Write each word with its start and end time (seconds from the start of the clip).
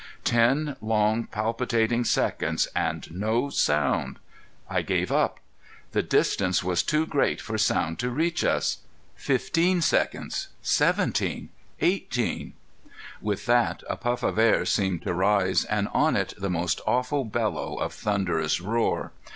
Ten 0.23 0.77
long 0.81 1.25
palpitating 1.25 2.05
seconds 2.05 2.67
and 2.75 3.07
no 3.11 3.51
sound! 3.51 4.17
I 4.67 4.81
gave 4.81 5.11
up. 5.11 5.39
The 5.91 6.01
distance 6.01 6.63
was 6.63 6.81
too 6.81 7.05
great 7.05 7.39
for 7.39 7.55
sound 7.59 7.99
to 7.99 8.09
reach 8.09 8.43
us. 8.43 8.79
Fifteen 9.13 9.79
seconds 9.79 10.47
seventeen 10.63 11.49
eighteen 11.81 12.53
With 13.21 13.45
that 13.45 13.83
a 13.87 13.95
puff 13.95 14.23
of 14.23 14.39
air 14.39 14.65
seemed 14.65 15.03
to 15.03 15.13
rise, 15.13 15.65
and 15.65 15.87
on 15.89 16.15
it 16.15 16.33
the 16.35 16.49
most 16.49 16.81
awful 16.87 17.23
bellow 17.23 17.75
of 17.75 17.93
thunderous 17.93 18.59
roar. 18.59 19.11